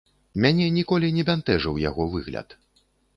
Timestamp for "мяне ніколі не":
0.43-1.25